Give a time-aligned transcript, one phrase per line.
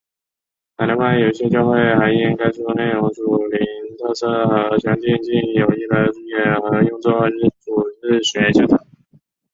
[0.77, 3.59] 海内外一些教会还因该书内容的属灵
[3.99, 6.37] 特色和详尽且有益的注解
[6.73, 8.83] 而用作主日学教材。